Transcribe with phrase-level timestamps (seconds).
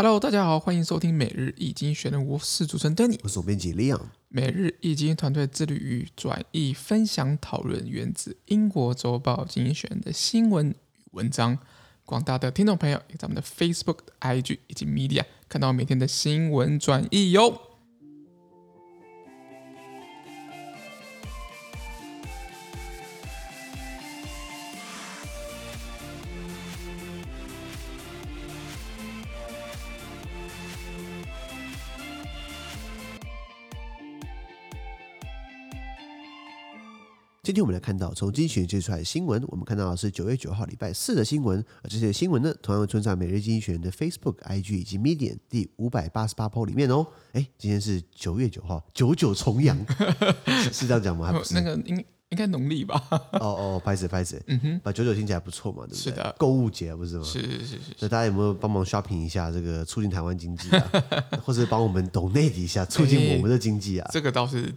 [0.00, 4.00] Hello，大家好，欢迎收听每日易经济学人，我是主持人 Danny，我是总编辑 Leon。
[4.28, 10.74] 每日易经团队致力于转译、分享、讨论源自英国周报经济学人的新闻与
[11.10, 11.58] 文章。
[12.04, 17.60] 广大的听众朋友，也在我们的 Facebook、IG 以及 Media 看到每天的新闻转译哟。
[37.48, 47.06] 今天我们来看到从经济学人接出来的新闻，我们看到的是九月九号礼拜四的新闻，而这些新闻呢，同样会存在每日经济学人的 Facebook、IG 以及 Medium 第五百八十八 po 里面哦。
[47.32, 49.74] 哎，今天是九月九号，九九重阳，
[50.70, 51.32] 是这样讲吗？
[51.32, 51.96] 还不是那个应
[52.28, 53.02] 应该农历吧？
[53.40, 55.98] 哦哦，拍子拍子，嗯哼，把九九听起来不错嘛，对不对？
[56.02, 57.24] 是的，购物节不是吗？
[57.24, 57.80] 是是是是。
[58.00, 60.90] 那大家有没有帮忙 shopping 一下，这个促进台湾经济啊？
[61.42, 64.10] 或者帮我们 donate 一下，促进我们的经济啊？
[64.12, 64.74] 这个倒是。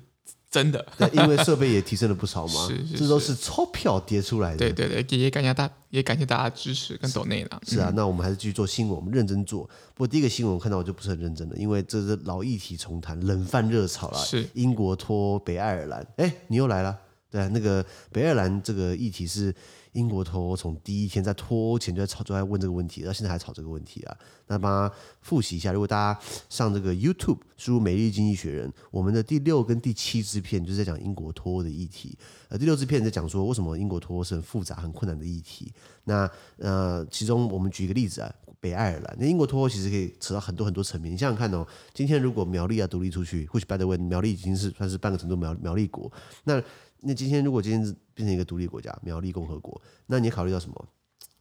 [0.52, 4.58] 真的，因为设备也提升了不少嘛， 是是是，这都是钞票叠出来的。
[4.58, 7.62] 对对对，也感谢大，也感谢大家支持跟抖内了。
[7.66, 9.64] 是啊，那我们还是继续做新闻，我们认真做。
[9.96, 14.20] 不过第一个新闻我看到我就不是很认真了，因为这是老议题重谈，冷饭热炒了。
[14.20, 16.98] 是英国脱北爱尔兰，哎，你又来了。
[17.32, 19.56] 对啊，那个北爱尔兰这个议题是。
[19.94, 24.18] 英国脱欧从第一天在脱欧前就在吵，就在问这个问题，到现在还吵这个问题啊。
[24.48, 32.18] 那帮他复习一下，如果大家上这个 YouTube 输入“美丽经济学人”，我们的第六跟第七支片就是在讲英国脱欧的议题。
[32.50, 35.72] 呃，第六支片在讲说为什么英国脱欧是很复杂、很困难的议题。
[36.04, 39.18] 那呃，其中我们举一个例子啊，北爱尔兰。
[39.20, 41.12] 那英国脱欧其实可以扯到很多很多层面。
[41.12, 46.12] 你想想看哦，今天如果苗栗要独立出去，或许 by the way，苗栗已经是算是半个程度苗苗栗国。
[46.44, 46.62] 那
[47.02, 47.82] 那今天如果今天
[48.14, 50.88] 变成一个独立国家，苗栗共和国，那你考虑到什么？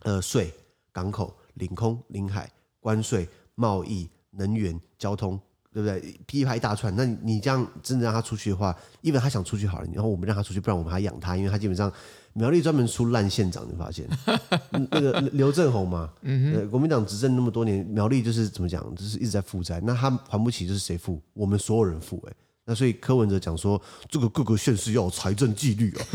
[0.01, 0.51] 呃，税、
[0.91, 5.39] 港口、领空、领海、关税、贸易、能源、交通，
[5.71, 6.19] 对不对？
[6.27, 6.95] 噼啪一大串。
[6.97, 11.93] 那你这样真的让他出去的话，因为他想出去好了，然后我们让他出去，不然我们还养他，因为他基本上
[12.33, 14.09] 苗栗专门出烂县长，你发现
[14.71, 21.21] 那个刘正鸿嘛，嗯，国民党执政那么多年，苗栗就是怎么讲，就是一直在负债，那他还不起，就是谁负？
[21.35, 22.33] 我们所有人负，哎。
[22.71, 26.07] 那所以柯文哲讲说，这个各个县市要有财政纪律啊，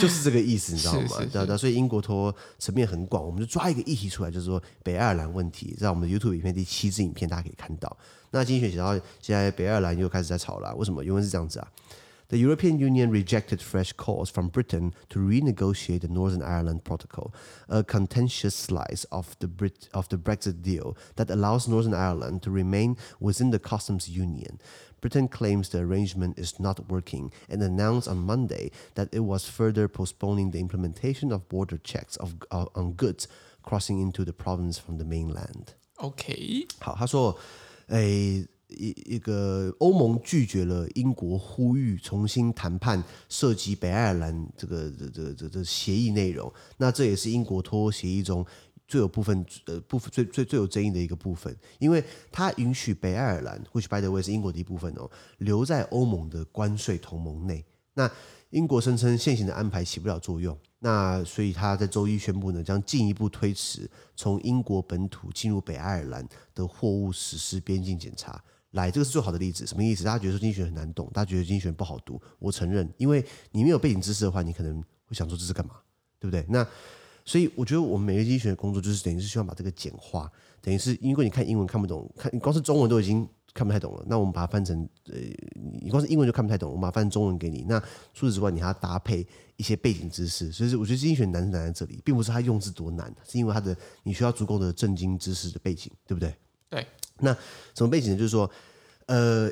[0.00, 1.00] 就是这个意思，你知道吗？
[1.00, 7.96] 是是是对对，所以英国脱层面很广，我们就抓一个议题出来，就是说北爱尔兰问题，在我们的 YouTube 影片第七支影片，大家可以看到。
[8.30, 11.04] 那经济学写到现在，北爱尔兰又开始在吵了，为什么？
[11.04, 11.66] 因为是这样子啊。
[12.28, 17.30] The European Union rejected fresh calls from Britain to renegotiate the Northern Ireland Protocol,
[17.68, 22.50] a contentious slice of the Brit of the Brexit deal that allows Northern Ireland to
[22.50, 24.58] remain within the customs union.
[25.01, 29.87] Britain claims the arrangement is not working and announced on Monday that it was further
[29.87, 33.27] postponing the implementation of border checks of uh, on goods
[33.63, 35.73] crossing into the province from the mainland.
[35.97, 37.37] OK，好，他说，
[37.87, 38.47] 诶。
[38.69, 48.45] 一一个欧盟拒绝了英国呼吁重新谈判涉及北爱尔兰这个这这这这协议内容，那这也是英国脱欧协议中
[48.88, 57.64] 最有部分呃部分最最最有争议的一个部分，因为它允许北爱尔兰或许 by the way 是英国的一部分哦，留在欧盟的关税同盟内。
[57.94, 58.10] 那
[58.50, 68.42] 英国声称现行的安排起不了作用，那所以他在周一宣布呢，将进一步推迟从英国本土进入北爱尔兰的货物实施边境检查。
[68.72, 70.04] 来，这个是最好的例子，什么意思？
[70.04, 75.74] 大家觉得说经济学很难懂，大家觉得经济学不好读，我承认，因为你没有背景知识的话，你可能会想说这是干嘛，
[76.18, 76.46] 对不对？
[76.48, 76.66] 那
[77.24, 85.18] 所以我觉得我们每个经济学的工作就是等于是希望把这个简化，等于是因为你看英文看不懂，看你光是中文都已经看不太懂了，那我们把它翻成呃，
[85.82, 87.64] 你光是英文就看不太懂，我们把它翻成中文给你。
[87.68, 87.78] 那
[88.14, 96.34] 除此之外，你还要搭配一些背景知识，所以我觉得经济学难是难在这里，并不是它用字多难，是因为它的你需要足够的正经知识的背景，对不对？
[96.70, 96.86] 对。
[97.18, 97.32] 那
[97.74, 98.16] 什么背景呢？
[98.16, 98.50] 就是说，
[99.06, 99.48] 呃，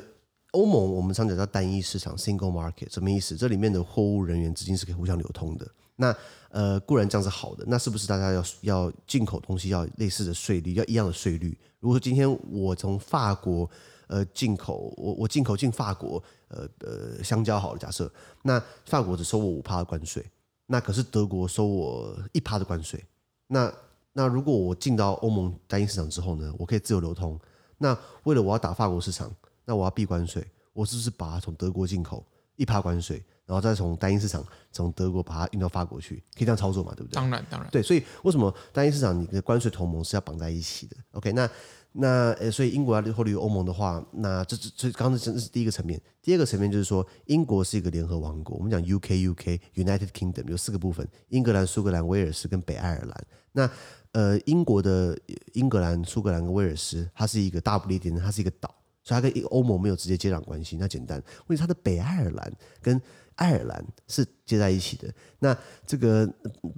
[0.51, 3.37] 欧盟我们常讲叫单一市场 （single market），什么意思？
[3.37, 5.71] 这里面的货物、人员、资金是可以互相流通的。
[6.01, 6.15] 那
[6.49, 7.63] 呃，固然这样是好的。
[7.67, 11.57] 那是不是大家要要进口东西要类似的税率，要一样的税率？
[11.79, 13.69] 如果说今天我从法国
[14.07, 18.11] 呃进口，我我进口进法国呃呃香蕉好了，假设
[18.41, 20.25] 那法国只收我五趴的关税，
[20.65, 23.01] 那可是德国收我一趴的关税。
[23.47, 23.71] 那
[24.11, 27.39] 那如果我进到欧盟单一市场之后呢，我可以自由流通。
[27.77, 29.33] 那为了我要打法国市场，
[29.63, 32.25] 那我要避关税，我是不是把它从德国进口
[32.55, 36.93] 一趴关税，然后再从单一市场从德国把它运到法国去，可以这样操作嘛？
[36.95, 37.15] 对不对？
[37.15, 37.69] 当然，当然。
[37.71, 41.49] 对，所以为什么单一市场你的关税同盟是要绑在一起的？OK，那
[41.93, 46.01] 那呃，所以英国要脱离欧盟的话，那这这这刚刚这是第一个层面。
[46.21, 53.27] 第二个层面就是说，英国是一个联合王国，我们讲 UK UK United Kingdom 有四个部分：英格兰、苏格兰、威尔士跟北爱尔兰。
[53.51, 53.69] 那
[54.13, 55.17] 呃，英国的
[55.53, 60.77] 英格兰、苏格兰跟威尔士，它是一个大不列颠，它是一个岛，所以它跟欧盟没有直接接壤关系。
[60.77, 62.51] 那简单，问题它的北爱尔兰
[62.81, 63.01] 跟
[63.35, 65.13] 爱尔兰是接在一起的。
[65.39, 66.31] 那这个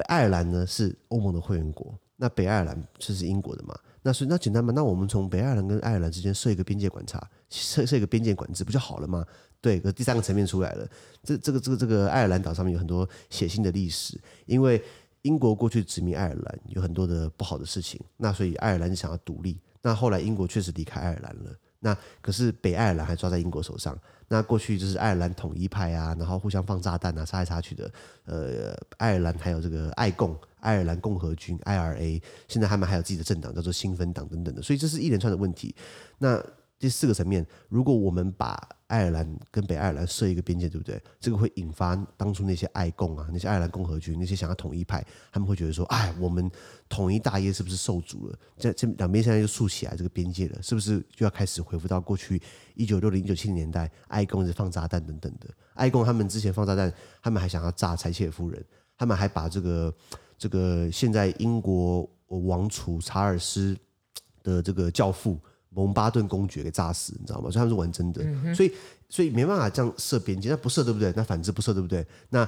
[0.08, 3.78] 爱尔兰呢是欧盟的会员国，那北爱尔兰就是英国的嘛？
[4.02, 4.74] 那所以那简单嘛？
[4.75, 9.25] 那我们从北爱尔兰跟爱尔兰之间设一个边界观察，设设一个边界管制，不就好了吗？
[9.62, 10.86] 对，可第三个层面出来了。
[11.24, 14.81] 这这个这个这个爱尔兰岛上面有很多血腥的历史，因为
[15.22, 19.58] 英国过去殖民爱尔兰有很多的不好的事情，那所以爱尔兰就想要独立。
[19.81, 23.96] 那后来英国确实离开爱尔兰了，那可是北爱尔兰还抓在英国手上。
[24.30, 27.92] 那过去就是爱尔兰统一派啊，然后互相放炸弹啊，杀来杀去的。
[28.26, 35.76] 呃，爱尔兰还有这个爱共爱尔兰共和军 （IRA），现在他们还有自己的政党叫做新芬党等等的，所以这是一连串的问题。
[36.18, 36.42] 那
[36.80, 38.58] 第四个层面，如果我们把
[38.94, 41.01] 爱尔兰跟北爱尔兰设一个边界，对不对？
[41.19, 46.48] 这个会引发当初那些爱共啊，那些爱尔兰共和军，那些想要统一派，他们会觉得说：哎，我们
[46.88, 48.38] 统一大业是不是受阻了？
[48.56, 52.40] 这这两边现在就竖起来这个边界了，是不是就要开始恢复到过去
[52.75, 55.50] 一九六零、一九七零年代爱共是放炸弹等等的？
[55.74, 58.63] 爱共他们之前放炸弹，他们还想要炸柴切夫人，
[58.96, 59.92] 他们还把这个
[60.38, 63.75] 这个现在英国王储查尔斯
[64.44, 65.39] 的这个教父。
[65.74, 67.50] 蒙巴顿公爵给炸死，你知道吗？
[67.50, 68.72] 所以他们是玩真的，嗯、所以
[69.10, 71.14] 所以没办法这样设边界，那不设对不对？
[71.16, 72.06] 那反之不设对不对？
[72.30, 72.48] 那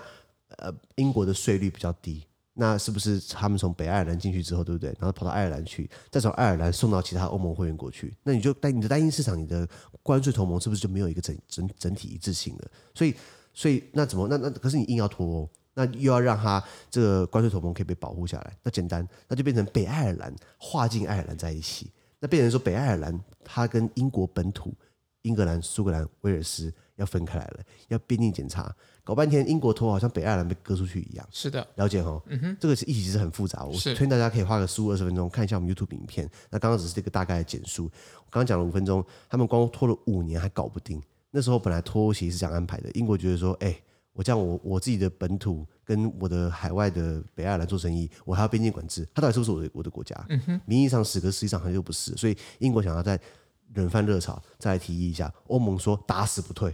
[0.57, 2.23] 呃，英国的税率比较低，
[2.53, 4.89] 那是不是他们从北爱尔兰进去之后，对不对？
[4.99, 9.67] 然后跑到爱尔兰去，再从爱尔兰送到其他欧盟会员国去，那你就单你的单一市场，你的
[10.03, 12.71] 关税同盟是不是就没有一个整整整体一致性了？
[12.93, 13.13] 所以
[13.53, 21.91] 所以那怎么那那可是你硬要脱欧，那又要让他这个关税同盟可以被保护下来，那简单，那就变成北爱尔兰划进爱尔兰在一起。
[22.19, 24.73] 那变成说，北爱尔兰它跟英国本土、
[25.23, 27.59] 英格兰、苏格兰、威尔斯要分开来了，
[27.89, 28.73] 要边境检查，
[29.03, 31.27] 搞半天英国脱好像北爱尔兰被割出去一样。
[31.31, 32.21] 是的，了解哈。
[32.27, 36.29] 嗯哼，这个是议题是很复杂，我推荐大家可以花个十五二十分钟看一下我们 YouTube 影片。
[36.49, 41.01] 那刚刚只是这个大概的简述，我刚刚讲了五分钟，他们光拖了五年还搞不定。
[41.31, 43.75] 那时候本来脱欧协议是这样安排的，英国觉得说，哎。
[44.15, 50.15] 我这样我，我我自己的本土跟我的海外的北爱尔兰做生意，我还要边境管制，它到底是不是我的我的国家？
[50.29, 52.15] 嗯哼，名义上是，可实际上它又不是。
[52.15, 53.19] 所以英国想要在
[53.73, 56.73] 冷饭热炒，再来提议一下，欧盟说打死不退，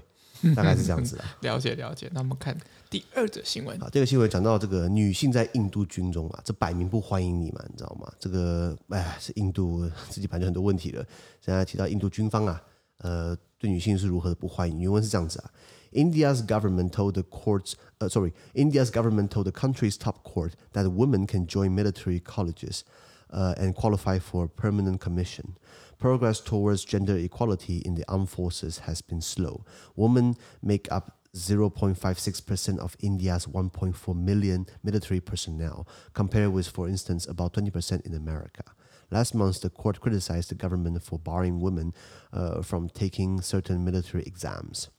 [0.56, 1.24] 大概是这样子的。
[1.42, 2.08] 了解了解。
[2.14, 2.56] 那我们看
[2.92, 3.82] 第二则新闻。
[3.82, 8.08] 啊，这个新闻讲到这个女性在印度军中啊，这摆明不欢迎你嘛，你知道吗？
[8.20, 11.04] 这个哎，是印度自己盘就很多问题了。
[11.44, 12.62] 现在提到印度军方啊，
[12.98, 14.80] 呃，对女性是如何的不欢迎？
[14.80, 15.50] 原文是这样子啊。
[15.92, 21.28] India's government told the courts, uh, sorry, India's government told the country's top court that women
[21.28, 22.84] can join military colleges
[23.32, 25.58] uh, and qualify for a permanent commission.
[25.98, 29.66] Progress towards gender equality in the armed forces has been slow.
[29.96, 37.54] Women make up 0.56% of India's 1.4 million military personnel, compared with, for instance, about
[37.54, 38.64] 20% in America.
[39.12, 41.94] Last month, the court criticized the government for barring women
[42.34, 44.90] uh, from taking certain military exams.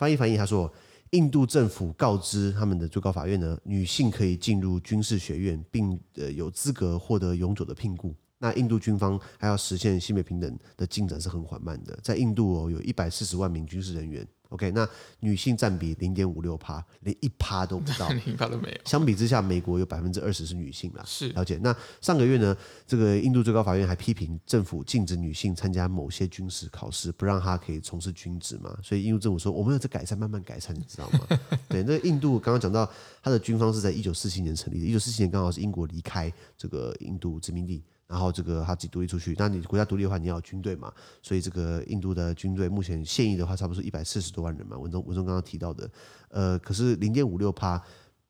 [0.00, 0.72] 翻译翻译，他说，
[1.10, 8.14] 印度政府告知他们的最高法院呢，女性可以进入军事学院，并呃有资格获得永久的聘雇。
[8.38, 14.26] 那印度军方还要实现性别平等的进展是很缓慢的，在印度哦，有一百四十万名军事人员。
[14.50, 14.88] OK，那
[15.20, 18.78] 女性占比零点五六趴，连一趴都不到， 连一趴都没有。
[18.84, 21.02] 相比之下，美国有百分之二十是女性啦。
[21.06, 21.58] 是了解。
[21.62, 22.56] 那上个月呢，
[22.86, 28.76] 这个印度最高法院还批评政府禁止女性参加某些军事考试，不让她可以从事军职嘛。
[28.82, 31.20] 所以印度政府说，我们要在改善，慢慢改善，你知道吗？
[31.68, 32.90] 对，那印度刚刚讲到，
[33.22, 37.84] 他的军方是在一九四七年成立的，一九四七年刚好是英国离开这个印度殖民地。
[38.10, 40.92] 然后这个他自己独立出去，那你国家独立的话，你要有军队嘛？
[41.22, 44.76] 所以这个印度的军队目前现役的话，差不多是一百四十多万人嘛。
[44.76, 45.88] 文中文中刚刚提到的，
[46.30, 47.80] 呃，可是零点五六趴，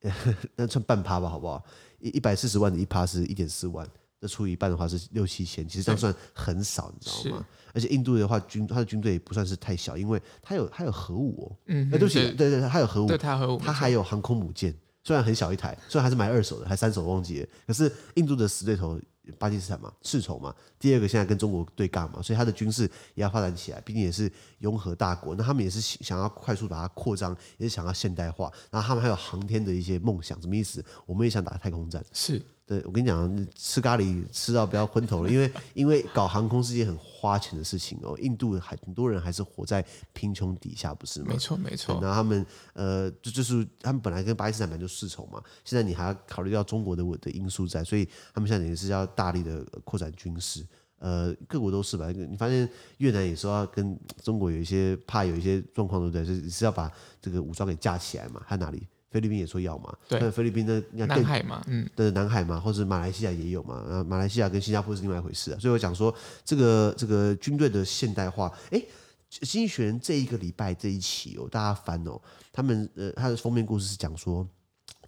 [0.55, 1.65] 那算半趴吧，好不好？
[1.99, 3.87] 一一百四十万的一趴是一点四万，
[4.19, 7.45] 这除以一半的话是六七千，其实这样算很少，你知道吗？
[7.73, 14.71] 而且印度的话军，他的军队也不算是太小，因为他有他有核武哦，嗯，对不起，对对，他有核武，对，他核武，他还有航空母舰，
[15.03, 18.99] 虽然很小一台，虽然还是买二手的，还三手忘记了，可是印度的死对头。
[19.37, 30.83] 巴基斯坦嘛，世仇嘛，第二个现在跟中国对干嘛，所以他的军事也要发展起来，毕竟也是拥核大国，那他们也是想要快速把它扩张，也是想要现代化，然后他们还有航天的一些梦想，什么意思？
[31.05, 32.41] 我们也想打太空战，是。
[32.71, 38.17] 对，我跟你讲，吃咖喱吃到不要昏头了，因为因为搞航空是件很花钱的事情哦。
[38.17, 41.25] 印度还很多人还是活在贫穷底下，不是吗？
[41.31, 41.99] 没错，没错。
[42.01, 50.65] 然后他们呃，就就是他们本来跟巴基斯坦本来就世仇嘛，现在你还要考虑到中国的我的因素在，所以他们现在也是要大力的扩展军事。
[50.99, 52.09] 呃，各国都是吧？
[52.09, 56.25] 你发现越南也说要跟中国有一些怕有一些状况，对不对？
[56.25, 56.89] 就是是要把
[57.21, 58.41] 这个武装给架起来嘛？
[58.45, 58.87] 还有哪里？
[59.11, 65.59] 菲律宾也说要嘛，对，菲律宾的南海嘛，嗯，的南海嘛，或者马来西亚也有嘛，然后马来西亚跟新加坡是另外一回事啊。
[65.59, 66.15] 所以我讲说，
[66.45, 68.81] 这个这个军队的现代化，哎，
[69.29, 72.17] 经济学人这一个礼拜这一期哦，大家翻哦，
[72.53, 74.47] 他们呃，他的封面故事是讲说，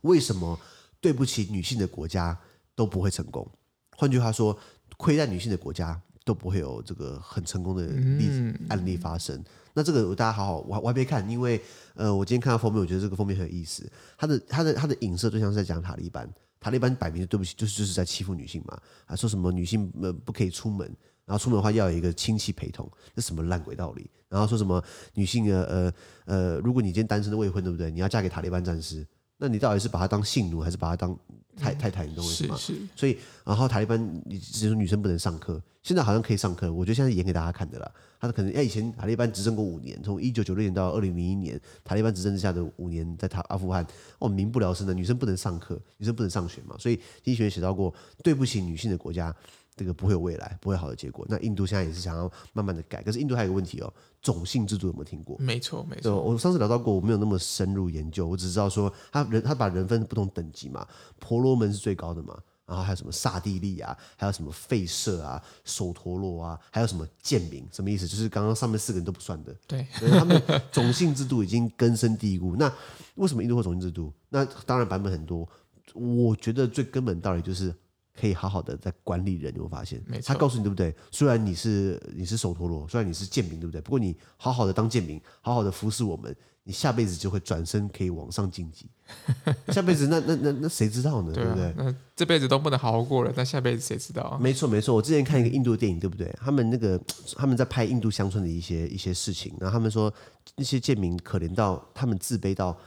[0.01, 0.59] 为什么
[0.99, 2.37] 对不起女性的国家
[2.75, 3.49] 都不会成功？
[3.95, 4.57] 换句话说，
[4.97, 9.41] 亏待女性的国家都不会有这个很成功的例子、嗯、案例发生。
[9.73, 11.59] 那这个大家好好，我我还没看，因为
[11.95, 13.89] 呃，我今天看到封面，我觉得这个封面很有意思。
[14.17, 20.87] 他的他的他的影射对象是在讲塔利班，塔利班摆明对不起，就是就是在欺负女性嘛，啊，说什么女性呃不可以出门，
[21.25, 24.09] 然后出门的话要有一个亲戚陪同，这什么烂鬼道理？
[24.29, 24.83] 然后说什么
[25.15, 25.93] 女性呃呃
[26.25, 27.89] 呃，如果你今天单身的未婚，对不对？
[27.89, 29.05] 你要嫁给塔利班战士，
[29.37, 31.17] 那你到底是把他当性奴，还是把他当
[31.57, 32.05] 太太太？
[32.05, 32.55] 你懂我意思吗？
[32.55, 32.81] 是是。
[32.95, 37.91] 所以然后塔利班，你只是说女生不能上课，现在好像可以上课，我觉得现在演给大家看的啦。
[38.19, 43.85] 他可能哎，以前塔利班执政过五年，从一九九六年到二零零一年，塔利班执政之下的五年，在塔阿富汗
[44.19, 47.93] 哦，民不聊生的，女生不能上课，女生不能上学嘛，所以经济学人写到过，
[48.23, 49.35] 对不起女性的国家，
[49.75, 51.25] 这个不会有未来，不会好的结果。
[51.29, 55.37] 那印度现在也是想要慢慢的改，可是印度还有一个问题哦，种姓制度有没有听过？
[55.39, 60.87] 没错没错，我上次聊到过，我没有那么深入研究，我只知道说他人他把人分不同等级嘛，
[61.19, 62.37] 婆罗门是最高的嘛。
[62.65, 67.67] 然后还有什么刹帝利啊，还有什么吠舍啊、首陀罗啊，还有什么贱民？
[67.73, 68.07] 什么意思？
[68.07, 69.53] 就是刚刚上面四个人都不算的。
[69.67, 69.85] 对，
[70.17, 72.55] 他们种姓制度已经根深蒂固。
[72.55, 72.71] 那
[73.15, 74.13] 为什么印度会种姓制度？
[74.29, 75.47] 那当然版本很多。
[75.93, 77.75] 我觉得最根本道理就是
[78.19, 79.53] 可以好好的在管理人。
[79.53, 80.33] 你会发现，没错。
[80.33, 80.93] 他告诉你对不对？
[81.11, 83.81] 虽然你是你是首陀罗，虽然你是贱民，对不对？
[83.81, 86.35] 不过你好好的当贱民，好好的服侍我们。
[86.65, 88.89] 你下辈子就会转身可以往上晋级，
[89.67, 91.33] 下辈子那那那那谁知道呢？
[91.33, 91.73] 对，不对？
[91.75, 94.37] 那这辈子都不能好好过了，那下辈子谁知道啊？
[94.39, 96.33] 没错没错，我之前看一个印度的电影，对不对？
[96.39, 96.97] 他们那个
[97.35, 100.09] 他们在拍印度乡村的一些一些事情，然后他们说
[100.55, 102.77] 那些贱民可怜到他们自卑到，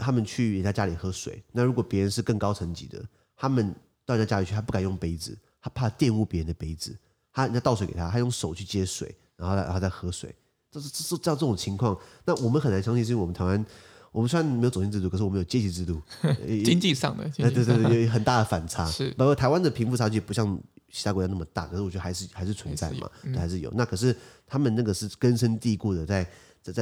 [0.00, 3.04] 他们去人家家里喝水，那如果别人是更高层级的，
[3.36, 3.74] 他们
[4.08, 6.96] 到人家家里去，他不敢用杯子，他怕玷污别人的杯子，
[7.30, 10.34] 他人家倒水给他，他用手去接水，然后然后再喝水。
[10.70, 13.62] 这是这是照这种情况，那我们很难相信，是因为我们台湾，
[14.10, 16.00] 我们虽然没有种姓制度，可是我们有阶级制度，
[16.64, 18.86] 经济上的，对对对，有很大的反差。
[18.86, 20.58] 是，包括台湾的贫富差距不像
[20.90, 23.32] 其他国家那么大，可是我觉得还是还是存在嘛，还是有。
[23.32, 26.24] 嗯、还是有那可是他们那个是根深蒂固的在。
[26.24, 26.30] 在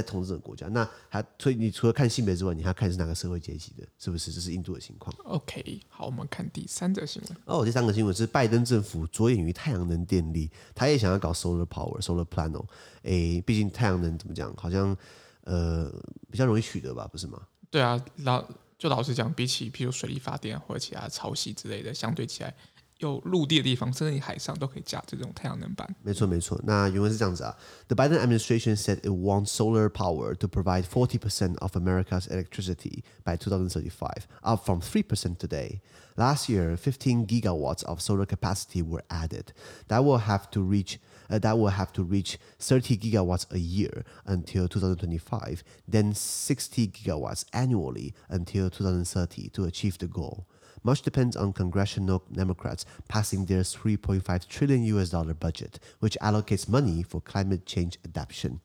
[0.03, 4.33] 统治的国家，那还所以你除了看性别之外，你还要看是哪个社会阶级的，是不是？
[4.33, 5.15] 这是印度的情况。
[5.25, 7.37] OK，好，我们看第三则新闻。
[7.45, 12.65] 哦，第三个新闻是拜登政府着眼于太阳能电力，他也想要搞 solar power、solar panel。
[13.03, 14.97] 哎，毕竟太阳能怎么讲，好像
[15.45, 15.93] 呃
[16.31, 17.41] 比较容易取得吧，不是吗？
[17.71, 18.45] 对啊，老
[18.79, 22.55] 就老实讲，比起譬如水力发电或者其他潮汐之类的，相对起来。
[23.00, 25.88] 有陆地的地方，甚至你海上都可以架这种太阳能板。
[26.04, 26.62] 没错，没错。
[26.64, 27.58] 那原文是这样子啊：
[27.88, 33.36] The Biden administration said it wants solar power to provide forty percent of America's electricity by
[33.38, 35.82] 2035, up from three percent today.
[36.16, 39.52] Last year, fifteen gigawatts of solar capacity were added.
[39.88, 44.04] That will have to reach, uh, that will have to reach thirty gigawatts a year
[44.26, 50.46] until 2025, then sixty gigawatts annually until 2030 to achieve the goal.
[50.87, 57.03] Much depends on congressional Democrats passing their 3.5 trillion US dollar budget, which allocates money
[57.03, 58.61] for climate change adaptation.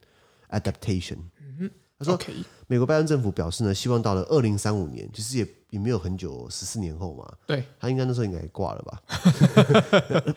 [0.51, 1.17] Adaptation。
[1.97, 2.19] 他说，
[2.67, 7.27] 美国拜登政府表示呢，希望到了二零三五年，其实也也没有很久，十四年后嘛。
[7.47, 9.01] 对，他应该那时候应该也挂了吧？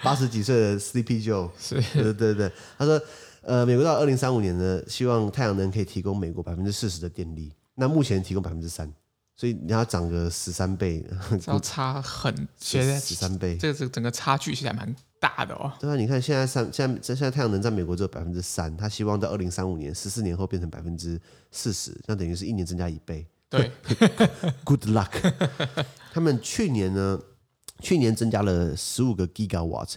[0.02, 1.50] 八十几岁的 Sleepy Joe。
[1.58, 2.50] 是，对对对。
[2.78, 2.98] 他说，
[3.42, 8.90] 呃，美国到二零三五年呢，希望太阳能可以提供美国百分之四十的电力，那目前提供百分之三。
[9.36, 11.04] 所以你要涨个十三倍，
[11.46, 15.72] 要差很，现在十三倍，这个这整个差距其实还蛮大的哦。
[15.80, 23.26] 对啊，你看现在三，现在现在太阳能在美国只有百分之三，他希望到二零三五年，十四年后变成百分之四十，那等于是一年增加一倍。
[23.48, 23.70] 对，
[24.64, 25.10] Good luck。
[26.12, 27.20] 他们去年呢，
[27.80, 29.94] 去年增加了十五个 gigawatts。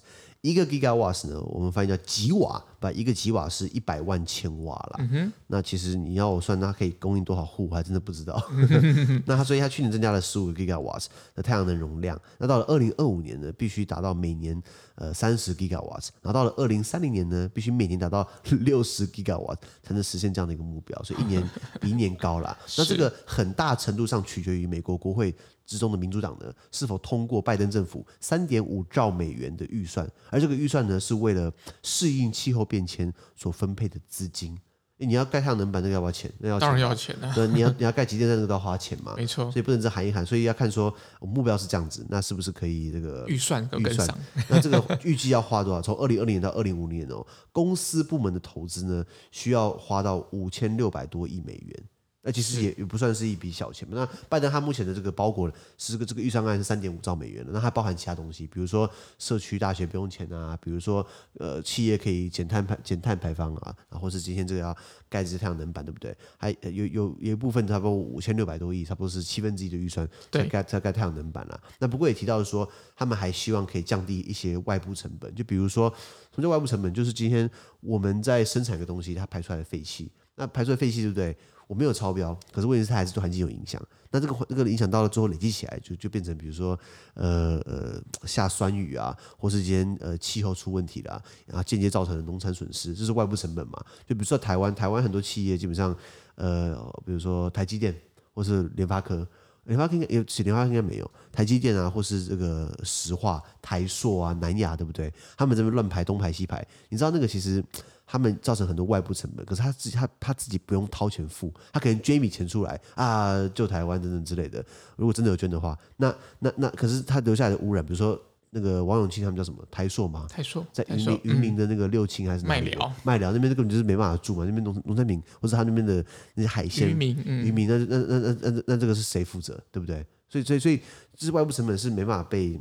[0.49, 5.07] 一个 gigawatts 呢，我们翻译叫吉瓦，把一个吉瓦是一百万千瓦啦。
[5.11, 8.41] 嗯、那其实你要我算，它可以供应多少户，我还真的不知道。
[9.27, 12.17] 那它所以它去年增加了十五个 gigawatts 的太阳能容量。
[12.37, 14.61] 那到了二零二五年呢，必须达到每年
[14.95, 16.09] 呃三十 gigawatts。
[16.21, 18.25] 然后到了二零三零年呢，必须每年达到
[18.61, 20.97] 六十 gigawatts 才能实现这样的一个目标。
[21.03, 21.43] 所以一年
[21.81, 22.57] 比一年高啦。
[22.77, 25.35] 那这个很大程度上取决于美国国会。
[25.67, 30.09] 之中的民主党呢，是否通过拜登政府三点五兆美元的预算？
[30.31, 34.57] 而这个预算呢，是为了适应气候变迁所分配的资金。
[34.99, 36.31] 你要盖太阳能板，那个要不要钱？
[36.39, 37.31] 那要钱，当然要钱啊！
[37.35, 39.13] 对，你要你要盖基电站，那个都要花钱嘛。
[39.15, 40.25] 没错，所以不能只喊一喊。
[40.25, 44.07] 所以要看说，目标是这样子，那是不是可以这个预算预算？
[44.49, 45.79] 那这个预计要花多少？
[45.83, 51.83] 从二零二零年到二零五零年哦，公司部门的投资呢，需要花到五千六百多亿美元。
[52.27, 53.95] 那其实也也不算是一笔小钱嘛。
[53.95, 61.07] 那拜登他目前的这个包裹是这个这个预算案是三点五兆美元的，那还包含其他东西，比如说社区大学不用钱啊，比如说
[61.39, 64.75] 呃企业可以减碳排减碳排放啊，然后是今天这个要
[65.07, 66.13] 盖这些太阳能板，对不对？
[66.35, 71.57] 还有有有一部分差不多五千六百多亿，差不多是七分之一的预算在盖在盖太阳能板了。
[71.79, 75.89] 那不过也提到说，他们还希望可以降低一些外部成本，就比如说
[76.31, 76.93] 什么叫外部成本？
[76.93, 81.33] 就是今天我们在生产一个东西，它排出来的废气，那排出来的废气，对不对？
[81.67, 83.81] 我没有超标，可是问题是它还是对环境有影响。
[84.09, 86.79] 那这个这个影响到了之后累积起来就，就变成比如说
[87.13, 93.83] 呃呃下酸雨啊，或是间呃气候出问题了，然后间接造成的农产损失，这是外部成本嘛？
[94.07, 95.93] 就比如说台湾，台湾很多企业基本上
[96.35, 96.73] 呃，
[97.05, 97.93] 比如说台积电
[98.33, 99.27] 或是联发科，
[99.67, 105.13] 联发科应该有，其实联发科应该没有，台积电啊，或是这个石化、台塑啊、南亚，对不对？
[105.37, 107.63] 他们这边乱排东排西排，你知道那个其实。
[108.09, 114.65] 他们造成很多外部成本，可是他自己他他自己不用掏钱付，他可能捐一笔钱出来啊，救台湾等等之类的。
[114.95, 118.17] 如果真的有捐的话，那那那可是他留下来的污染，比如说
[118.49, 126.03] 那个王永庆他们叫什么台塑嘛，台塑在云林云林的那个六轻还是麦寮麦寮那边，根本就是没办法住嘛，那边农农产品或者他那边的
[126.35, 130.05] 那些海鲜渔民渔民，那那那那那那这个是谁负责，对不对？
[130.29, 130.77] 所以所以所以
[131.15, 132.59] 这是外部成本是没办法被。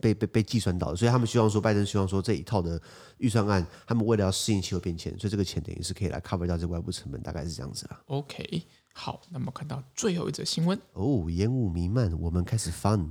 [0.00, 2.80] 被被被计算到的，所以他们希望说，拜登希望说这一套的
[3.16, 8.00] 预算案，他们为了要适应气候变迁，所以这个钱等于是可以来 cover 掉这个外部成本，大概是这样子啦。
[8.06, 8.62] OK，
[9.00, 13.08] 好，那么看到最后一则新闻哦，烟雾弥漫，我们开始 fun，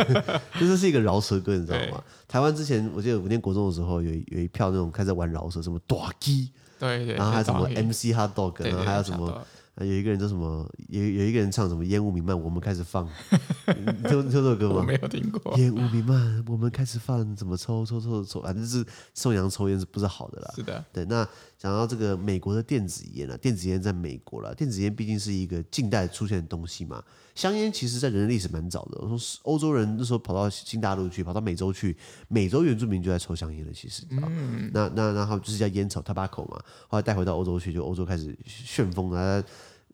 [0.60, 2.04] 这是一个饶舌歌，你知道吗？
[2.28, 9.42] 台湾之前我记得我念国中的时候，有有一票那种开始玩饶舌，什么大鸡，对对，然后还有什么 MC Hot Dog，然后还有什么。
[9.76, 10.68] 有一个人叫什么？
[10.88, 11.84] 有有一个人唱什么？
[11.86, 13.08] 烟雾弥漫，我们开始放。
[13.66, 14.76] 你听听这首歌吗？
[14.76, 15.56] 我没有听过。
[15.58, 18.42] 烟雾弥漫，我们开始放，怎么抽抽抽抽？
[18.42, 18.84] 反正是
[19.14, 20.52] 送洋抽烟是不是好的啦？
[20.54, 20.84] 是的。
[20.92, 24.54] 对，那讲到这个美国的电子烟啊，电子烟在美国了。
[24.54, 27.02] 电子烟毕竟是一个近代出现的东西嘛。
[27.34, 28.98] 香烟其实在人类历史蛮早的。
[29.00, 31.96] 我说欧洲人那时候跑到新大陆去，跑到美洲去，
[32.28, 33.72] 美洲原住民就在抽香烟了。
[33.72, 36.60] 其实，嗯，那那然后就是叫烟草 tobacco 嘛。
[36.88, 39.42] 后来带回到欧洲去，就欧洲开始旋风啊。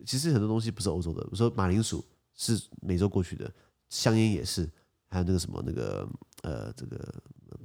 [0.05, 2.03] 其实很多东西不是欧洲的，比如说马铃薯
[2.35, 3.51] 是美洲过去的，
[3.89, 4.69] 香烟也是，
[5.07, 6.07] 还有那个什么那个
[6.43, 7.13] 呃这个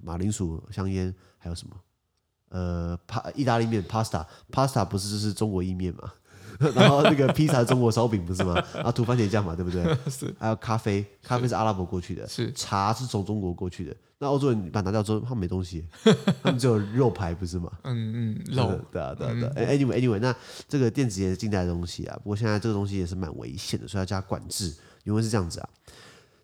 [0.02, 1.80] 马铃薯香烟，还有什么
[2.48, 6.12] 呃帕意大利面 pasta pasta 不是就是中国意面嘛？
[6.74, 8.54] 然后那个披萨中国烧饼不是吗？
[8.74, 9.82] 然后涂番茄酱嘛，对不对？
[10.10, 10.34] 是。
[10.38, 12.52] 还有咖啡，咖啡是阿拉伯过去的，是。
[12.52, 13.94] 茶是从中国过去的。
[14.18, 15.84] 那欧洲人把它拿掉之后，他们没东西，
[16.42, 17.70] 他们只有肉排，不是吗？
[17.82, 18.78] 嗯嗯，肉。
[18.92, 19.52] 对啊对啊对啊。
[19.72, 20.34] Anyway anyway，那
[20.68, 24.72] 这个电子烟是近代的东西啊，不过现在这个东西也是蛮危险的，所以要加管制。
[25.04, 25.68] 因为是这样子啊。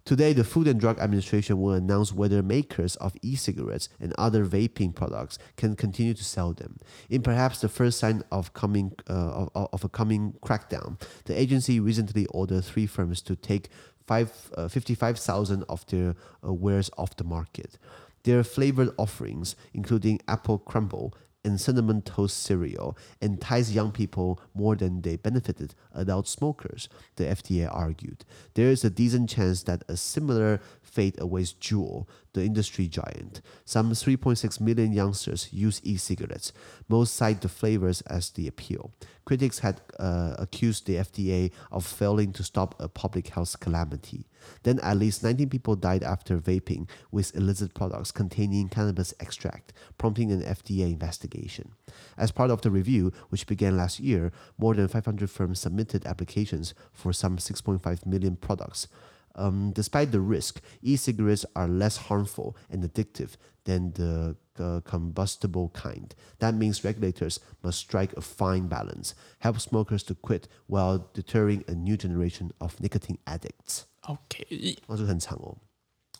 [0.09, 4.95] Today, the Food and Drug Administration will announce whether makers of e-cigarettes and other vaping
[4.95, 6.79] products can continue to sell them.
[7.11, 11.79] In perhaps the first sign of coming uh, of, of a coming crackdown, the agency
[11.79, 13.69] recently ordered three firms to take
[14.07, 17.77] five, uh, 55,000 of their uh, wares off the market.
[18.23, 21.13] Their flavored offerings, including apple crumble
[21.45, 27.69] and cinnamon toast cereal entice young people more than they benefited adult smokers, the FDA
[27.73, 28.25] argued.
[28.55, 33.41] There is a decent chance that a similar fate awaits Juul, the industry giant.
[33.65, 36.53] Some 3.6 million youngsters use e cigarettes.
[36.89, 38.93] Most cite the flavors as the appeal.
[39.25, 44.27] Critics had uh, accused the FDA of failing to stop a public health calamity.
[44.63, 50.33] Then, at least 19 people died after vaping with illicit products containing cannabis extract, prompting
[50.33, 51.73] an FDA investigation.
[52.17, 56.75] As part of the review, which began last year, more than 500 firms submitted applications
[56.93, 58.89] for some 6.5 million products.
[59.35, 66.15] Um, despite the risk, e-cigarettes are less harmful and addictive than the, the combustible kind.
[66.41, 71.75] That means regulators must strike a fine balance, help smokers to quit while deterring a
[71.75, 73.87] new generation of nicotine addicts.
[74.09, 75.57] OK，哦，这个很长哦。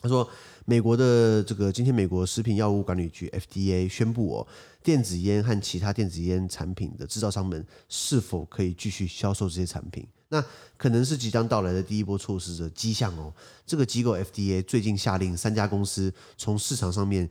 [0.01, 0.25] 他说，
[0.63, 4.47] 美国的这个今天，美国食品药物管理局 FDA 宣布哦，
[4.81, 10.07] 电子烟和其他电子烟产品的制造商们是否可以继续销售这些产品？
[10.29, 10.41] 那
[10.77, 13.33] 可能是即将到来的第一波措施的迹象哦。
[13.65, 17.29] 这个机构 FDA 最近下令三家公司从市场上面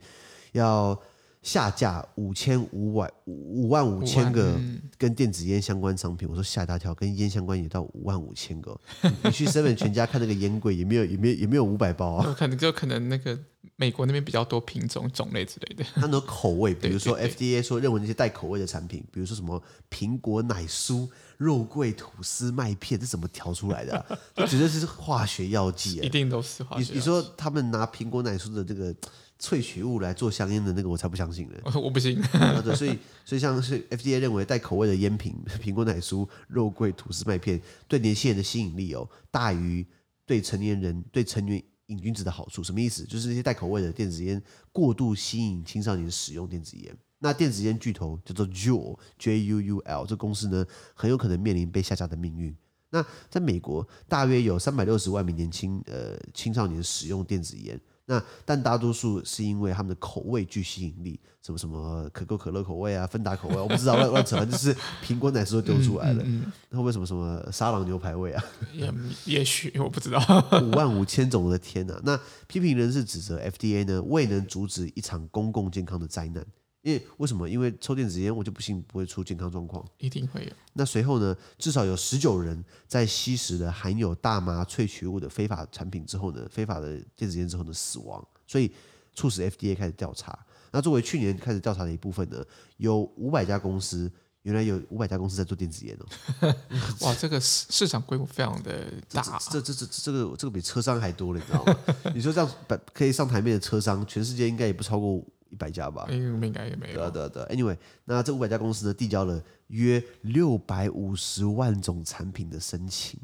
[0.51, 0.99] 要
[1.41, 4.59] 下架五千五百五万五千个
[4.97, 6.27] 跟电子烟相关商品。
[6.27, 8.77] 我说吓一大跳，跟烟相关也到五万五千个。
[9.23, 12.35] 你去 seven 全家看那个烟柜，也没有也没有也没有五百包啊。
[12.37, 13.39] 可能就可能那个
[13.75, 15.85] 美国那边比较多品种种类之类的。
[15.95, 21.07] 它的口味， 比如说 FDA 说认为那些带口味的产品，比如说什么苹果奶酥。
[21.39, 24.19] 肉桂吐司麦片，这怎么调出来的、啊？
[24.45, 26.91] 绝对是化学药剂、欸，一定都是化学药剂。
[26.91, 28.93] 你你说他们拿苹果奶酥的这个
[29.39, 31.55] 萃取物来做香烟的那个，我才不相信呢。
[31.81, 32.21] 我不信。
[32.61, 39.87] 对，所以所以像是 FDA 认为带口味的烟品、苹果奶酥、肉桂、吐司麦片，对年轻人的吸引力哦，大于
[40.25, 42.63] 对成年人对成年瘾君子的好处。
[42.63, 43.03] 什么意思？
[43.03, 46.97] 就是那些带口味的电子烟过度吸引青少年使用电子烟。
[47.19, 52.55] 那电子烟巨头叫做 Juul J U U L，这公司呢很有可能面临被下架的命运。
[52.91, 57.79] 那在美国，大约有三百六十万名年轻呃青少年使用电子烟。
[58.09, 66.23] 那但大多数是因为他们的口味具吸引力，什么什么可口可乐口味啊，芬达口味，我不知道 乱乱扯，就是苹果奶昔都丢出来了。
[66.25, 68.43] 嗯嗯、会不会什么什么沙朗牛排味啊？
[68.73, 68.91] 也
[69.25, 70.19] 也许我不知道。
[70.63, 72.01] 五万五千种，我的天呐！
[72.03, 76.43] 那批评人士指责 FDA 呢未能阻止一场公共健康的灾难。
[76.81, 77.47] 因为为什么？
[77.47, 79.85] 因为抽电子烟，我就不信不会出健康状况。
[79.97, 80.51] 一定会有。
[80.73, 81.35] 那随后呢？
[81.57, 88.25] 至少有十九人在吸食了含有大麻萃取物的非法产品之后呢，非法的电子烟之后呢死亡。
[88.47, 88.71] 所以
[89.13, 90.37] 促使 FDA 开始调查。
[90.71, 92.41] 那作为去年开始调查的一部分呢，
[92.77, 94.09] 有五百家公司，
[94.43, 96.55] 原来有五百家公司在做电子烟哦。
[97.01, 99.37] 哇，这个市市场规模非常的大。
[99.51, 101.75] 这这这这这个这个比车商还多了，你知道吗？
[102.15, 102.49] 你说这样
[102.93, 105.21] 可以上台面的车商，全世界应该也不超过。
[105.49, 107.09] 一百家吧，应该也没有。
[107.09, 113.19] 对对对，Anyway，那这五百家公司呢，递交了约六百五十万种产品的申请，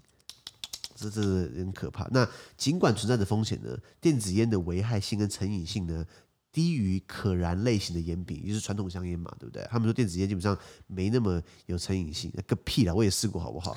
[0.96, 2.08] 这这很可怕。
[2.12, 6.06] 那尽管存在的风险呢，电子烟的危害性跟成瘾性呢，
[6.52, 9.68] 低于可燃类型的烟品，也就是传统香烟嘛，对不对？
[9.70, 10.58] 他们说电子烟基本上
[10.88, 12.94] 没那么有成瘾性，个屁啦！
[12.94, 13.76] 我也试过，好不好？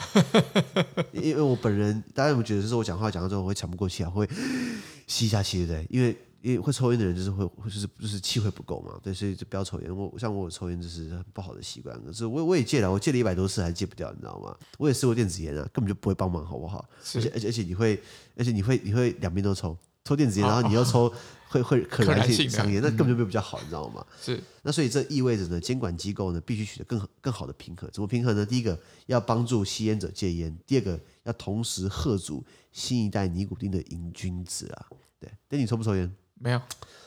[1.13, 4.29] 因为我本人，大家有没有觉得，就是我讲话讲到之后我会喘不过气啊，会
[5.09, 5.87] 吸下去，对不对？
[5.91, 9.97] 因为因为会抽烟的人就是会，就是就是气会不够嘛，对，所以就不要抽烟。
[9.97, 14.57] 我像我有抽烟就是很不好的习惯，可是我我也戒了，我戒了一百多次还戒不掉，你知道吗？
[14.79, 16.89] 我也试过电子烟啊，根本就不会帮忙，好不好？
[17.15, 18.01] 而且而且而且你会，
[18.37, 21.13] 而且你会你会两边都抽，抽电子烟，然后你又抽
[21.49, 24.07] 会会可燃性香烟，那根本就没有比较好，你知道吗？
[24.21, 24.41] 是。
[24.63, 27.91] 那所以这意味着呢，监管机构呢必须取得更更好的平衡。
[27.93, 28.47] 怎么平衡呢？
[28.47, 34.87] 第一个要帮助吸烟者戒烟，第二个要同时喝阻新一代尼古丁的瘾君子啊。
[35.21, 36.15] 对，那你抽不抽烟？
[36.41, 36.61] 没有。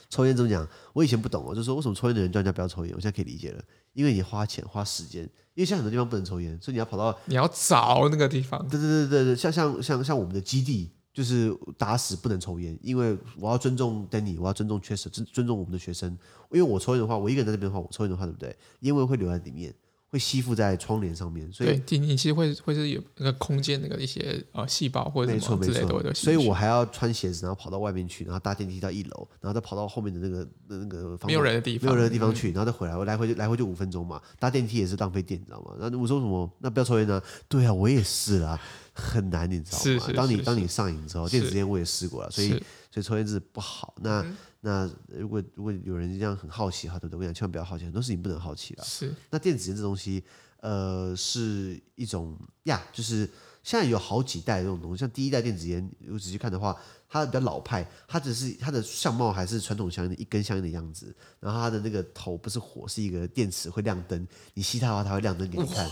[0.10, 0.68] 抽烟怎么讲？
[0.92, 2.94] 我以前不懂我，就说为什么抽烟的人叫人家不要抽烟？
[2.94, 3.64] 我现在可以理解了，
[3.94, 8.60] 因为你花钱花时间，因为现在很多地方不能抽烟，所以你要跑到你要找那个地方。
[8.68, 16.10] 对对对对对，像像像像我们的基地就是打死不能抽烟，因为我要尊重 Danny，我要尊重 Chester，尊尊重我们的学生。
[16.52, 18.54] 因为我抽烟的话，我一个人在那边的话，我抽烟的话，对不对？
[18.82, 19.74] 烟味会留在里面。
[20.12, 35.76] 会吸附在窗帘上面，所以对，你其实会会是有那个空间那个一些呃细胞或者什么之类的，所以我还要穿鞋子，然后跑到外面去，然后搭电梯到一楼，然后再跑到后面的那个那个没有人的地方，没有人的地方去，然后再回来，我来回就来回就五分钟嘛，搭电梯也是浪费电，你知道吗？
[35.80, 36.52] 那我说什么？
[36.60, 37.22] 那不要抽烟呢？
[37.48, 38.60] 对啊，我也是啦，
[38.94, 39.84] 很难，你知道吗？
[39.84, 42.50] 是是是是当你当你上瘾之后，电子烟我也试过了，所以
[42.92, 43.94] 所以抽烟是不好。
[44.02, 44.22] 那。
[44.22, 47.18] 嗯那如果如果有人这样很好奇哈，对不对？
[47.18, 48.84] 我跟你讲，千万不要好奇，很多事情不能好奇了。
[48.84, 49.12] 是。
[49.32, 50.24] 那电子烟这东西，
[50.58, 53.28] 呃，是一种呀，就是
[53.64, 56.78] 现在有好几代这种东西，像第一代电子烟，如果仔细看的话。
[57.12, 65.86] 它比较老派，它只是它的相貌还是传统香烟的一根香烟的样子，然后它的那个头不是火，是一个电池会亮灯，你吸它的话，它会亮灯给你看。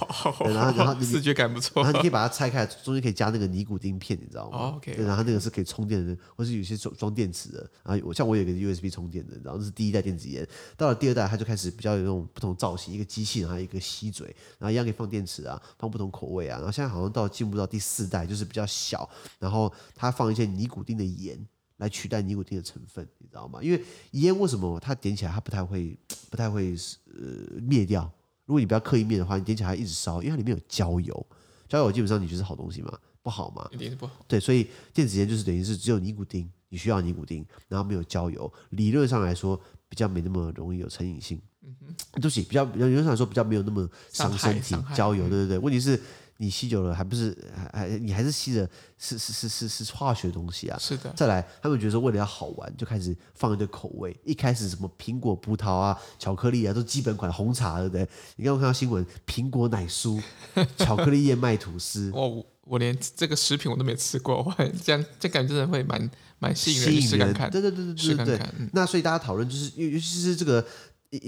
[0.54, 1.84] 然后然后你视觉感不错。
[1.84, 4.58] 然后你可以把它拆开，中间可以加那个尼古丁片，你知道吗？
[4.58, 4.96] 哦 okay.
[4.96, 7.70] 对，然后那个是可以充电的，或是有些装装电池的。
[7.84, 10.48] 然后我像我有一个 USB 充电的，然后这是第一代电子烟。
[10.78, 14.28] 到了第二代，它就开始比较有那种不同造型，一个机器，然后一个吸嘴，
[14.58, 16.58] 然后一样可以放电池啊，放不同口味啊。
[16.58, 21.48] 然后现在好像到进步到第四代，就是比较小，然后它放一些尼古丁的盐。
[21.80, 23.64] 来取代尼古丁的成分，你知道吗？
[23.64, 25.98] 因为烟为什么它点起来它不太会
[26.30, 28.04] 不太会呃灭掉？
[28.44, 31.28] 如果你不要刻意灭的话，你点起来一直烧，因为它里面有焦油，
[31.70, 33.00] 焦油基本上你觉得是好东西吗？
[33.22, 33.66] 不好吗？
[33.72, 34.26] 一定是不好。
[34.28, 39.56] 对，所以电子烟就是等于是只有尼古丁，你需要尼古丁，然后没有焦油，理论上来说
[39.88, 41.42] 比较没那么容易有成瘾性。
[41.64, 44.76] 嗯哼，对不起，比较理论上来说比较没有那么伤身体。
[44.94, 45.98] 焦油，对对对，问题是。
[46.42, 50.78] 你吸久了还不是还还你还是吸的是是是是是化学东西啊？
[50.80, 51.12] 是的。
[51.14, 54.18] 再来，他们觉得说为了要好玩，就开始放一堆口味。
[54.24, 58.08] 一开始什么苹果、葡萄啊、巧克力啊，都基本款红茶，对不对？
[58.38, 60.22] 你刚刚看到新闻，苹果奶酥、
[60.80, 62.10] 巧克力燕麦吐司。
[62.16, 67.34] 哦，我连这个食品我都没吃过，我这样这感觉真的会蛮蛮吸引人，吸引人。
[67.52, 68.48] 对对对对对对对。
[68.72, 70.66] 那所以大家讨论就是，尤尤其是这个，
[71.10, 71.20] 因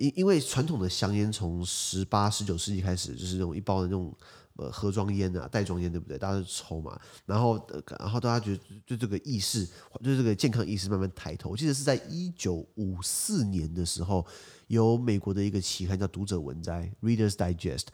[0.00, 4.12] 因因为传统的香烟从十八十九世纪开始，就是那种一包的那种。
[4.56, 6.16] 呃，盒装烟啊，袋装烟，对不对？
[6.18, 7.66] 大家都抽嘛，然后，
[7.98, 9.66] 然后大家觉得对这个意识，
[10.02, 11.50] 对这个健康意识慢慢抬头。
[11.50, 14.26] 我记得是在一九五四年的时候，
[14.68, 17.86] 有美国的一个期刊叫《读者文摘》（Reader's Digest）。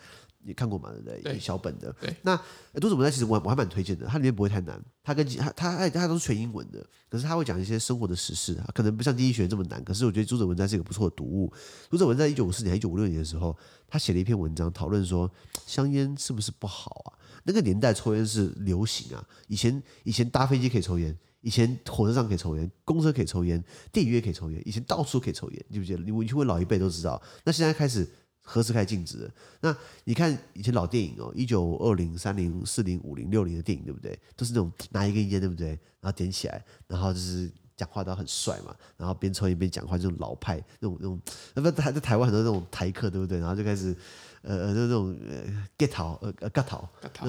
[0.45, 0.91] 你看过吗？
[0.91, 1.21] 对不对？
[1.23, 1.95] 对小本的。
[2.01, 2.15] 对。
[2.23, 2.37] 那
[2.75, 9.83] 读者文摘其实我我还蛮推荐的，它里面不会太难，它跟它它它它都是全英文的，可是它会讲一些生活的实事，可能不像第一学这么难。
[9.85, 11.53] 可是我觉得读者文摘是一个不错的读物。
[11.89, 15.31] 读者文摘一九五四年、一九五六年的时候，他写了一篇文章，讨论说
[15.67, 17.19] 香烟是不是不好啊？
[17.45, 26.03] 那个年代抽烟是流行啊，以前以前搭飞机可以抽烟，以前火车上可以抽烟，公车可以抽烟，电影院可以抽烟，以前到处可以抽烟，记不记得？
[26.03, 27.23] 你你去问老一辈都知道。
[27.45, 28.09] 那现在开始。
[28.43, 29.31] 何时开始禁止的？
[29.61, 34.19] 那你看以前老电影哦，一九二零、三零、四零、五零、六零的电影，对不对？
[34.37, 35.69] 都是那种拿一根烟，对不对？
[36.01, 41.21] 然后点起来，然后就是讲话都很帅嘛，然后边抽烟边讲话，这种老派那种那种。
[41.55, 43.39] 那不台在台湾很多那种台客，对不对？
[43.39, 43.97] 然后就开始。
[44.43, 46.89] 呃呃，那种呃 get 头呃呃 get 头，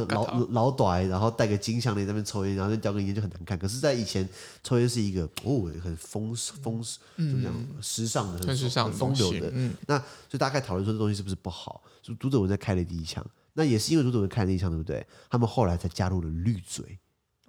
[0.10, 3.58] 老老短，然后戴个金项链在那边抽烟，然后就叼根烟就很难看。
[3.58, 4.28] 可是，在以前
[4.63, 6.84] 抽烟是一个哦很风风
[7.15, 9.52] 怎么样时尚的、很时尚、风流的。
[9.54, 11.84] 嗯，那所以大概讨论说这东西是不是不好？
[12.02, 15.06] 就读者文在开了第一枪，那也是因为读者文开了第一枪，对不对？
[15.30, 16.97] 他们后来才加入了绿嘴。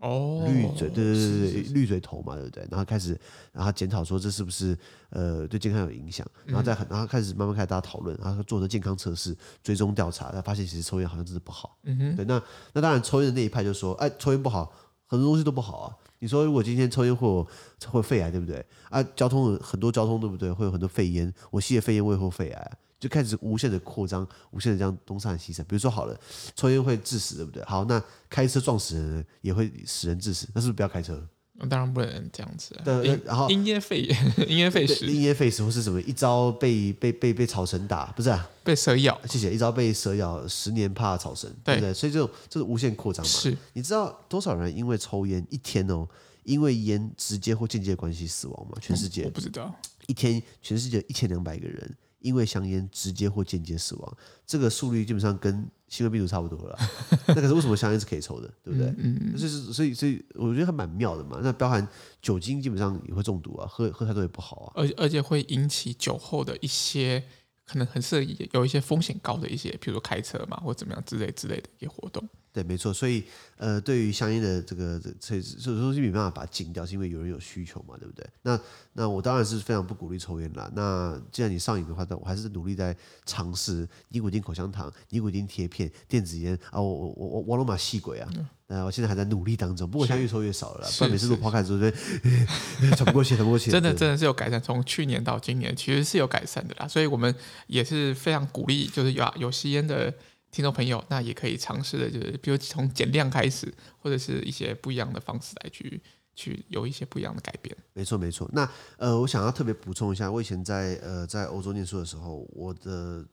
[0.05, 2.67] 哦，绿嘴，对对对对，绿嘴头嘛，对不对？
[2.71, 3.19] 然后开始，
[3.53, 4.77] 然后检讨说这是不是
[5.09, 11.79] 呃对健康有影响，然后再然后开始慢慢开始大家讨论，然后做的健康测试、追踪调查，他发现其实抽烟好像真的不好。
[11.85, 12.43] 嗯哼，对，那
[12.75, 14.71] 那当然抽烟的那一派就说，哎，抽烟不好，
[15.07, 15.97] 很多东西都不好啊。
[16.19, 17.47] 你说如果今天抽烟会有
[17.91, 18.65] 会肺癌，对不对？
[18.91, 20.53] 啊，交通很多交通对不对？
[20.53, 22.73] 会有很多肺炎，我吸了肺炎，我也会肺癌。
[23.05, 25.65] 就开始无限的扩张，无限的这样东散西散。
[25.69, 26.19] 比如说好了，
[26.57, 27.63] 抽烟会致死，对不对？
[27.65, 31.23] 好，那开车撞死人也会使人致死，那是不是不要开车？
[31.57, 32.75] 那当然不能这样子。
[32.83, 34.09] 对，然后因噎废
[34.49, 36.01] 因噎废食，因噎废食或是什么？
[36.01, 38.49] 一朝被被被被草绳打，不是、啊？
[38.65, 39.21] 被蛇咬。
[39.29, 39.53] 谢谢。
[39.53, 41.93] 一朝被蛇咬，十年怕草绳，对，不对？
[41.93, 43.31] 所以这种这是无限扩张嘛。
[43.31, 43.55] 是。
[43.75, 46.09] 你知道多少人因为抽烟一天哦，
[46.45, 48.77] 因为烟直接或间接关系死亡吗？
[48.81, 49.73] 全世界我，我不知道。
[50.07, 51.97] 一天，全世界一千两百个人。
[52.25, 55.53] 因为香烟直接或间接死亡，这个速率基本上跟
[55.89, 56.79] 新冠病毒差不多了。
[57.29, 58.89] 那可是为什么香烟是可以抽的，对不对？
[58.97, 59.37] 嗯嗯。
[59.37, 61.39] 就是所以所以我觉得还蛮妙的嘛。
[61.43, 61.87] 那包含
[62.23, 64.73] 酒精，基本上也会中毒啊，喝喝太多也不好啊。
[64.75, 67.23] 而而且会引起酒后的一些
[67.67, 68.23] 可能很适合
[68.53, 72.27] 有一些风险高的一些，比如说开车嘛，或怎么样之类之类的一些活动。
[72.53, 73.25] 对，没错，所以
[73.57, 78.25] 呃，对于相应的这个这这这东西没办法把它禁掉，是因为有人有需求嘛，对不对？
[78.43, 78.61] 那
[78.93, 80.71] 那我当然是非常不鼓励抽烟啦。
[80.73, 82.97] 那既然你上瘾的话，我还是努力在
[83.27, 88.31] 尝试尼古丁口香糖、尼古丁贴片、电子烟啊，我我我我我罗马吸鬼啊！
[88.75, 91.91] 嗯、我现在还在努力当中，不过现在越抽越少了，不然每次录 podcast 都会
[92.97, 93.71] 喘不过气，喘不过气。
[93.71, 97.35] 真的真的是有改善，从去年到今年其实是有改善的啦，所以我们
[97.67, 100.13] 也是非常鼓励，就是有有吸烟的。
[100.55, 106.01] 听众朋友，那也可以尝试的，就是比如从减量开始，或者是一些不一样的方式来去
[106.37, 107.77] 去有一些不一样的改变。
[107.93, 108.49] 没错，没错。
[108.53, 113.27] 那呃，我想要特别补充一下，我以前在呃在欧洲念书的时候，我的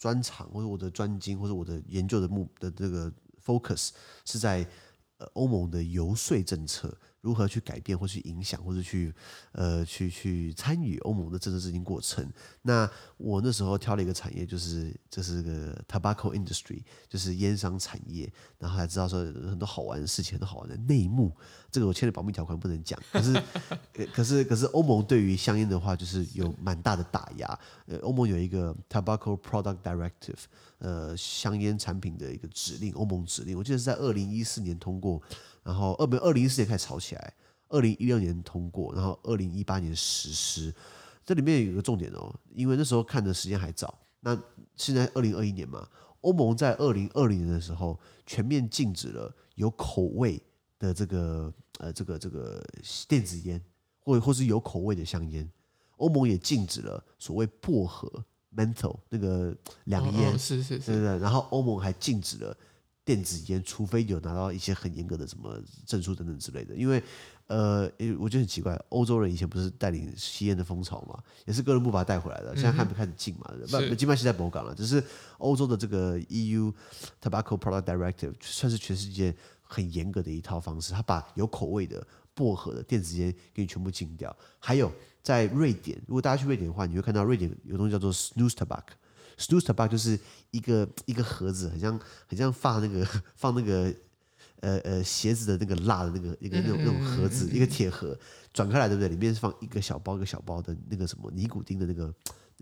[0.00, 3.12] 专长或者我的专精或者我的研究的目的这个
[3.44, 3.90] focus
[4.24, 4.66] 是在
[5.18, 6.96] 呃欧盟的游说政策。
[7.24, 9.10] 如何去改变，或去影响，或者去，
[9.52, 12.30] 呃，去去参与欧盟的政治制定过程？
[12.60, 18.30] 那我那时候挑了一个产业，就是这是个 tobacco industry，就是烟商产业。
[18.58, 21.34] 然后还知道说很多好玩的事情，很多好玩的内幕。
[21.70, 23.00] 这个我签了保密条款，不能讲。
[23.10, 23.42] 可是，
[24.12, 27.58] 可是，可是欧盟对于香烟的话，就是有蛮大的打压。
[27.86, 30.44] 呃，欧盟有一个 tobacco product directive，
[30.76, 33.56] 呃，香烟产品的一个指令，欧盟指令。
[33.56, 35.22] 我记得是在二零一四年通过。
[35.64, 37.34] 然后二本二零一四年开始炒起来，
[37.68, 40.72] 二零一六年通过，然后二零一八年实施。
[41.24, 43.98] 这里面有一个重点哦，因为那时候看的时间还早。
[44.20, 44.38] 那
[44.76, 45.88] 现在二零二一年嘛，
[46.20, 50.38] 欧盟在二零二零年的时候全面禁止了有口味
[50.78, 52.62] 的这个呃这个这个
[53.08, 53.58] 电子烟，
[54.00, 55.50] 或或是有口味的香烟。
[55.96, 58.06] 欧盟也禁止了所谓薄荷
[58.54, 61.18] menthol 那个凉烟，哦哦，是是是，对对。
[61.18, 62.54] 然后欧盟还禁止了。
[63.04, 67.02] 电子烟，除非有拿到一些很严格的什么证书等等之类的，因为，
[67.48, 67.82] 呃，
[68.18, 75.04] 我觉得很奇怪，欧洲人以前不是带领吸烟的风潮嘛，也是哥伦布把它带回来的，现在还没开始禁嘛，不、嗯，基本上是在博港了，只是
[75.36, 76.72] 欧洲的这个 EU
[77.20, 84.34] Tobacco Product Directive 算是全世界很严格的一套方式，它把有口味的薄荷的电子烟给你全部禁掉。
[84.58, 84.90] 还有
[85.22, 88.94] 在瑞典，如果大家去瑞典的话，你会看到瑞典有东西叫做 Snus Tobacco。
[89.38, 90.18] Snus tobacco 就是
[90.50, 93.94] 一个一个盒子，很像很像放那个 放那个
[94.60, 98.18] 呃呃鞋子的那个蜡的那个一个那种那种盒子，一个铁盒，
[98.52, 99.08] 转开来对不对？
[99.08, 102.14] 里面是放一个小包一个小包的那个什么尼古丁的那个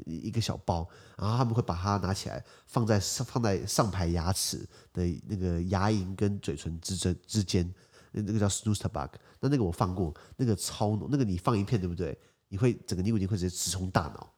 [0.06, 7.72] 一个小包，然后他们会把它拿起来放在上放在上排牙齿的那个牙龈跟嘴唇之间之间，
[8.12, 9.12] 那那个叫 Snus tobacco。
[9.40, 12.18] 那那个我放过，那个超浓，那个你放一片对不对？
[12.48, 14.32] 你会整个尼古丁会直接直冲大脑。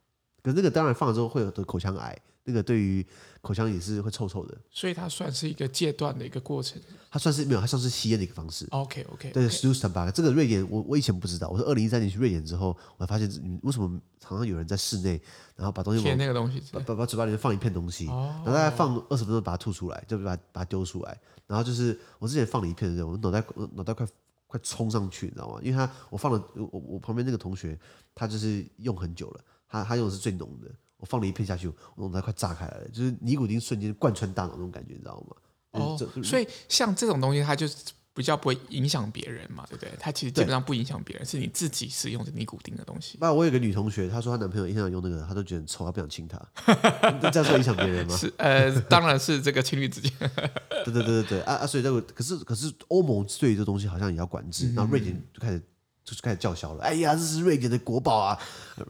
[0.45, 3.05] 可是那个当然放了之后会有得口腔癌，那个对于
[3.41, 4.55] 口腔也是会臭臭的。
[4.71, 6.79] 所以它算是一个戒断的一个过程。
[7.11, 8.67] 它算是没有，它算是吸烟的一个方式。
[8.71, 9.33] OK OK, okay。
[9.33, 13.27] 对，snus tobacco 这个瑞典，我我以前不知道，我是二零一三年去瑞典之后，我才发现，
[13.63, 15.19] 为什么常常有人在室内，
[15.57, 21.19] 然后把东西贴那个东西，把把把嘴巴里面放一片东西，哦、然后大概放二十分钟把它吐出来，就把它把它丢出来。
[21.47, 23.43] 然后就是我之前放了一片的时候，我脑袋
[23.75, 24.07] 脑袋快
[24.47, 25.61] 快冲上去，你知道吗？
[25.63, 27.79] 因为他我放了我我旁边那个同学，
[28.15, 29.41] 他就是用很久了。
[29.83, 35.37] 他他用的是最浓的，我放了一片下去，我脑袋快炸开来了，就是尼古丁瞬间贯穿大脑那种感觉，你知道吗？
[35.73, 37.77] 哦，所以像这种东西，它就是
[38.15, 39.91] 比较不会影响别人嘛，对不对？
[39.99, 43.19] 它其实基本上不影响别人，是你自己使用的尼古丁的东西。
[43.21, 46.41] 那我有个女同学，她说她男朋友一天用那个，她都觉得很臭，她不想亲他。
[47.33, 48.17] 这样说影响别人吗？
[48.17, 50.13] 是呃，当然是这个情侣之间。
[50.85, 51.67] 对对对对对啊啊！
[51.67, 55.61] 所以这个可是可是欧盟对于这东西好像也要管制，然后瑞典就开始。
[56.05, 58.39] 就是开始叫嚣了，哎呀，这是瑞典的国宝啊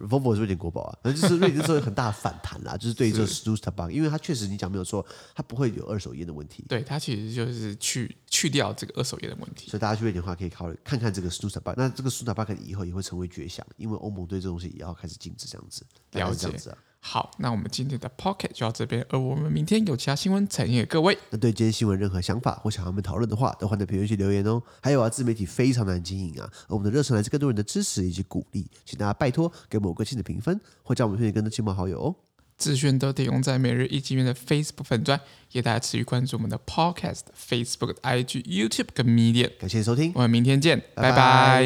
[0.00, 12.10] ，Volvo 是瑞典国宝啊，反正就是瑞典做有很大的反弹啦， 就是对于这个 snus tobacco，因为它确实你讲没有错，它不会有二手烟的问题，对，它其实就是去去掉这个二手烟的问题，所以大家去瑞典的话可以考虑看看这个 s t u s t a b a n 那这个
[12.10, 16.78] s t u s t a b a n 以后也会成为绝响，因为欧盟对这东西也要开始禁止这样子，了解这样子啊。
[17.06, 21.18] 好，那我们今天的 Pocket 就到这边，而我们明天有其他新闻呈现给各位。
[21.28, 24.62] 那对今天新闻任何想法或想要我们讨论的话，都欢迎在评论区留言哦。
[24.82, 32.16] 还有啊，自媒体非常难经营啊，而我们的热忱来自更多人的支持以及鼓励，请大家拜托给某个新的评分，或将我们推荐给更多亲朋好友哦。
[32.56, 35.20] 资讯都提供在每日一经院的 Facebook 粉专，
[35.52, 39.50] 也大家持续关注我们的 Podcast、Facebook、IG、YouTube 跟 Medium。
[39.58, 41.10] 感谢收听，我们明天见，拜拜。
[41.10, 41.16] 拜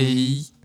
[0.01, 0.58] 拜。